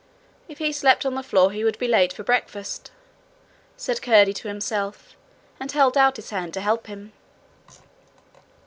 [0.47, 2.89] 'If he slept on the floor he would be late for breakfast,'
[3.77, 5.15] said Curdie to himself,
[5.59, 7.13] and held out his hand to help him.